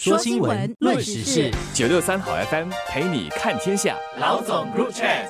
[0.00, 3.96] 说新闻，论时事，九六三好 FM 陪你看天下。
[4.20, 5.26] 老总 Group Chat。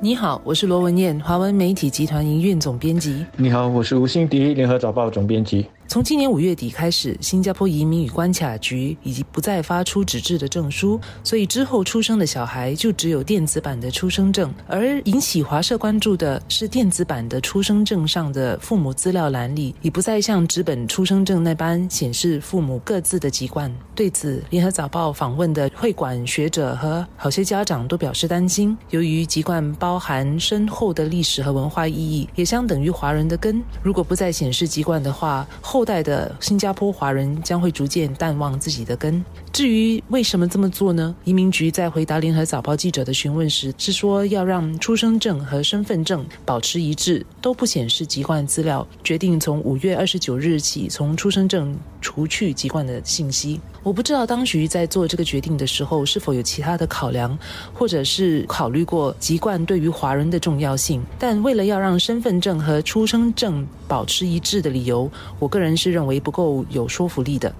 [0.00, 3.24] 你好，我是罗文燕，华文媒体集团营运总编辑。
[3.36, 5.68] 你好，我是吴欣迪，联合早报总编辑。
[5.94, 14.52] 从今年五月底开始，新加坡移民与关卡局已经不再发出纸质的证书，所以之后出生的小孩就只有电子版的出生证。
[14.66, 23.72] 而引起华社关注的是，电子版的出生证上的父母资料栏里，已不再像纸本出生证那般显示父母各自的籍贯。
[23.94, 33.62] 对此，联合早报访问的会馆学者和好些家长都表示担心，由于籍贯包含深厚的历史和文化意义，也相等于华人的根。
[33.80, 39.24] 如果不再显示籍贯的话，后代的新加坡华人将会逐渐淡忘自己的根。
[39.52, 41.14] 至于为什么这么做呢？
[41.24, 53.60] 移民局在回答联合早报记者的询问时，是说要让出生证和身份证保持一致，都不显示籍贯资料，决定从五月二十九日起从出生证除去籍贯的信息。
[53.84, 57.38] 我不知道当局在做这个决定的时候是否有其他的考量，
[57.72, 61.00] 或者是考虑过籍贯对于华人的重要性。
[61.16, 65.08] 但为了要让身份证和出生证保持一致的理由，
[65.38, 67.52] 我个人人是认为不够有说服力的。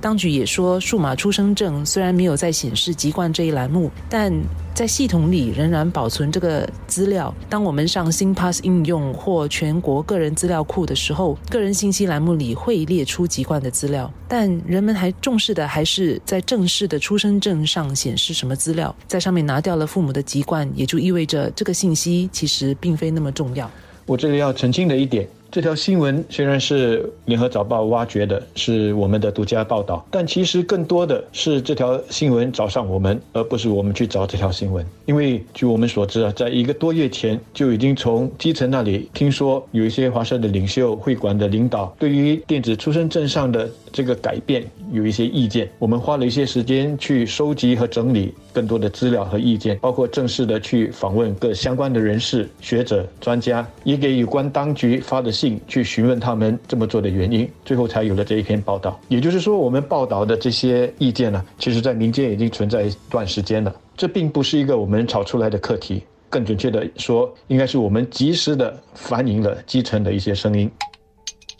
[0.00, 4.32] 当局也说，数码出生证虽然没有在显示籍贯这一栏目，但
[4.72, 7.34] 在系统里仍然保存这个资料。
[7.50, 14.08] 当我们上新 Pass 应用或全国个人资料库的时候，个人信息栏目里会列出籍贯的资料。
[14.28, 18.94] 但人们还重视的还是在正式的出生证上显示什么资料。
[19.08, 23.68] 在上面拿掉了父母的籍贯，也就意味着这个信息其实并非那么重要。
[24.06, 25.28] 我这里要澄清的一点。
[25.50, 34.84] 这条新闻虽然是联合早报挖掘的，是我们的独家报道，但其实更多的是这条新闻找上我们，而不是我们去找这条新闻。
[35.06, 45.66] 因为据我们所知啊，在一个多月前就已经从基层那里听说有一些华社的领袖、会馆的领导对于电子出生证上的这个改变有一些意见。
[45.78, 55.32] 我们花了一些时间去收集和整理更多的资料和意见，包括正式的去访问各相关的人士、学者、专家，也给有关当局发的。
[55.38, 58.98] 信去询问他们这么做的原因，最后才有了这一篇报道。
[59.06, 63.72] 也就是说，我们报道的这些意见呢，其实在民间已经存在一段时间了。
[63.96, 70.68] 这并不是一个我们炒出来的课题，更准确的说，应该是我们及时的反映了基层的一些声音。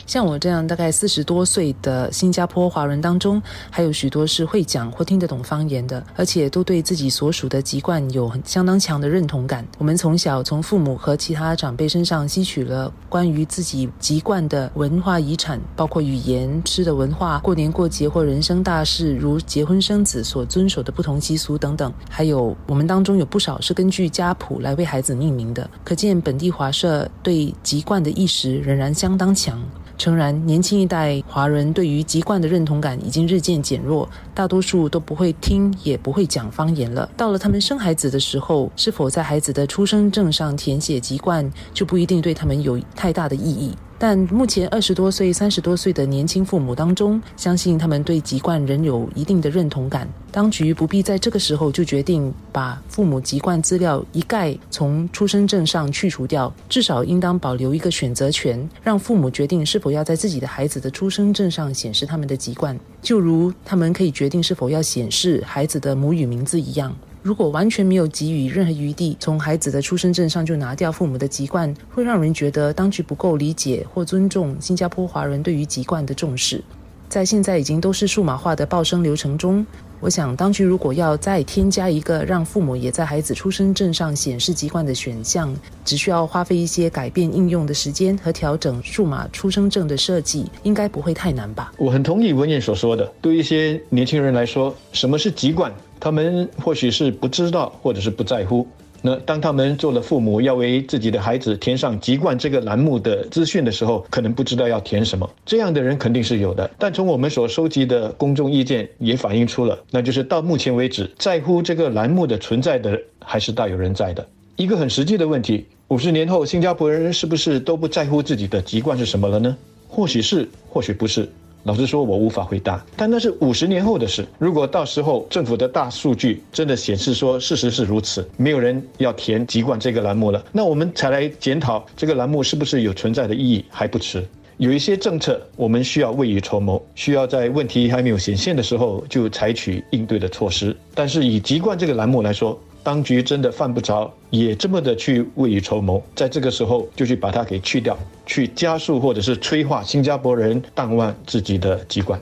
[0.08, 9.62] 像我这样大概四十多岁的新加坡华人当中，还有许多是会讲或听得懂方言的，而且都对自己所属的籍贯有很相当强的认同感。
[9.76, 21.92] 我们从小从父母和其他长辈身上吸取了关于自己籍贯的文化遗产，包括语言、吃的文化、过年过节或人生大事，如结婚生子所遵守的不同习俗等等。
[22.08, 29.60] 还有我们当中有不少是根据家谱来为孩子命名的，可见本地华社对籍贯的意识仍然相当强。
[29.98, 37.10] 诚然，年轻一代华人对于籍贯的认同感已经日渐减弱，大多数都不会听也不会讲方言了。
[37.16, 43.74] 到了他们生孩子的时候，是否在孩子的出生证上填写籍贯，就不一定对他们有太大的意义。
[43.98, 50.08] 但目前二十多岁、三十多岁的年轻父母当中，相信他们对籍贯仍有一定的认同感。
[50.30, 66.94] 当局不必在这个时候就决定把父母籍贯资料一概从出生证上去除掉，至少应当保留一个选择权，让父母决定是否要在自己的孩子的出生证上显示他们的籍贯，就如他们可以决定是否要显示孩子的母语名字一样。
[67.20, 76.62] 如果完全没有给予任何余地，从孩子的出生证上就拿掉父母的籍贯，会让人觉得当局不够理解或尊重新加坡华人对于籍贯的重视。
[77.08, 79.66] 在现在已经都是数码化的报生流程中，
[79.98, 85.54] 我想当局如果要再添加一个让父母也在孩子出生证上显示籍贯的选项，
[85.86, 91.72] 只需要花费一些改变应用的时间和调整数码出生证的设计，应该不会太难吧？
[91.78, 95.72] 我很同意文彦所说的，对一些年轻人来说，什么是籍贯？
[95.98, 98.68] 他们或许是不知道，或者是不在乎。
[99.02, 105.28] 那当他们做了父母，要为自己的孩子填上籍贯这个栏目的资讯的时候，可能不知道要填什么。
[105.46, 106.68] 这样的人肯定是有的。
[106.78, 114.26] 但从我们所收集的公众意见也反映出了，那就是到目前为止，在乎这个栏目的存在的还是大有人在的。
[114.56, 119.56] 一个很实际的问题：五十年后，新加坡人是不是都不在乎自己的籍贯是什么了呢？
[119.88, 121.28] 或许是，或许不是。
[121.64, 122.84] 老实说，我无法回答。
[122.96, 124.26] 但那是五十年后的事。
[124.38, 134.24] 如果到时候政府的大数据真的显示说事实是如此，没有人要填籍贯这个栏目了，那我们才来检讨这个栏目是不是有存在的意义，还不迟。
[134.56, 140.76] 有一些政策我们需要未雨绸缪，需要在问题还没有显现的时候就采取应对的措施。
[140.94, 147.94] 但是以籍贯这个栏目来说，当局真的犯不着也这么的去未雨绸缪，在这个时候就去把它给去掉，
[148.24, 152.18] 去加速或者是催化新加坡人淡忘自己的籍贯。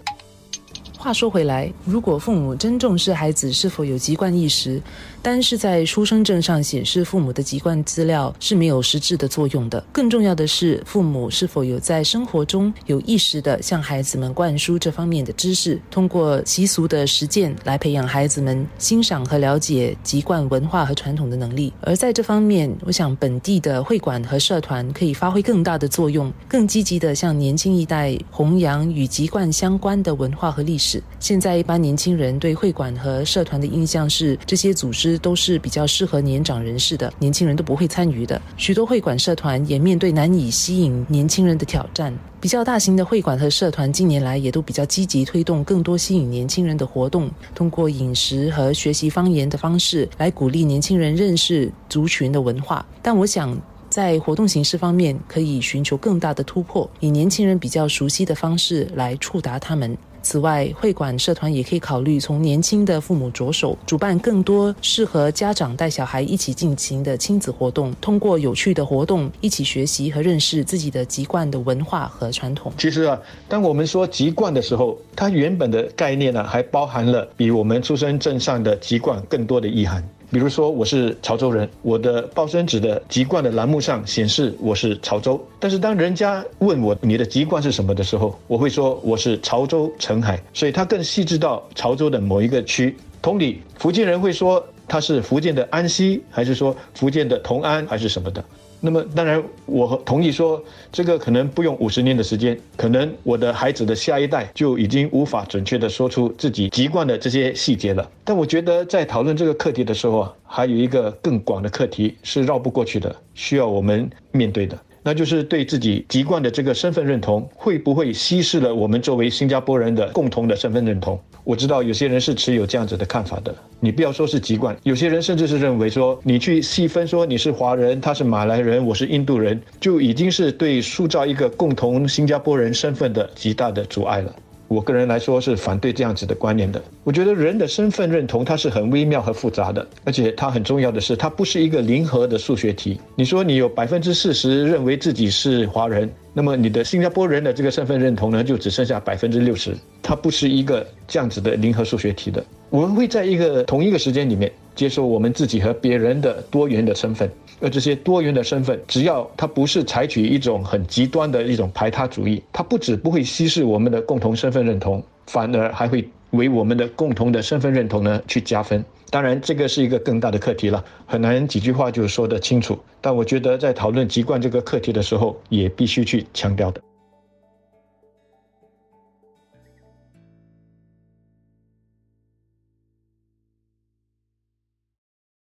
[1.06, 4.82] 话说回来，如果父母真重视孩子是否有籍贯意识，
[5.23, 9.81] 单是在出生证上显示父母的籍贯资料是没有实质的作用的。
[9.93, 21.73] 更重要的是，父母是否有在生活中有意识的向孩子们灌输这方面的知识，通过习俗的实践来培养孩子们欣赏和了解籍贯文化和传统的能力。
[21.82, 30.95] 而在这方面，我想本地的会馆和社团可以发挥更大的作用，更积极的向年轻一代弘扬与籍贯相关的文化和历史。
[31.19, 38.40] 现在一般年轻人对会馆和社团的印象是，这些组织都是比较适合年长人士的，年轻人都不会参与的。
[38.56, 42.16] 许多会馆社团也面对难以吸引年轻人的挑战。
[42.40, 52.87] 比较大型的会馆和社团近年来也都比较积极推动更多吸引年轻人的活动，通过饮食和学习方言的方式来鼓励年轻人认识族群的文化。
[53.02, 53.58] 但我想，
[53.88, 59.96] 在活动形式方面，可以寻求更大的突破，以年轻人比较熟悉的方式来触达他们。
[60.26, 72.73] 此外，会馆社团也可以考虑从年轻的父母着手，主办更多适合家长带小孩一起进行的亲子活动，通过有趣的活动一起学习和认识自己的籍贯的文化和传统。
[72.76, 73.17] 其实啊，
[73.49, 80.02] 当我们说籍贯的时候，它原本的概念呢，还包含了比我们出生证上的籍贯更多的意涵。
[80.37, 85.43] 比如说，我是潮州人，我的报生纸的籍贯的栏目上显示我是潮州。
[85.59, 92.94] 但是当人家问我你的籍贯是什么的时候，我会说我是潮州澄海，所以它更细致到潮州的某一个区。
[93.23, 98.44] 同理，福建人会说他是福建的安溪，还是说福建的同安，还是什么的。
[98.81, 100.62] 那么，当然，我同意说，
[100.93, 108.08] 这个可能不用五十年的时间，可能我的孩子的下一代就已经无法准确的说出自己籍贯的这些细节了。
[108.25, 114.78] 但我觉得，在讨论这个课题的时候啊，还有一个更广的课题是绕不过去的，需要我们面对的。
[115.06, 121.17] 那就是对自己籍贯的这个身份认同，会不会稀释了我们作为新加坡人的共同的身份认同？
[121.44, 123.55] 我知道有些人是持有这样子的看法的。
[123.79, 134.35] 你不要说是籍贯，有些人甚至是认为说，你去细分说你是华人，他是马来人，我是印度人，就已经是对塑造一个共同新加坡人身份的极大的阻碍了。
[134.68, 136.82] 我个人来说是反对这样子的观念的。
[137.04, 143.00] 我觉得人的身份认同它是很微妙和复杂的，而且它很重要的是，它不是一个零和的数学题。
[143.14, 149.74] 你说你有百分之四十认为自己是华人，那么你的新加坡人的这个身份认同呢，就只剩下百分之六十。
[150.02, 152.44] 它不是一个这样子的零和数学题的。
[152.70, 157.28] 我们会在一个同一个时间里面接受我们自己和别人的多元的身份。
[157.58, 168.84] 而这些多元的身份，只要它不是采取一种很极端的一种排他主义，它不止不会稀释我们的共同身份认同，反而还会为我们的共同的身份认同呢去加分。
[169.08, 172.78] 当然，这个是一个更大的课题了，很难几句话就说得清楚。
[173.00, 176.81] 但我觉得在讨论籍贯这个课题的时候，也必须去强调的。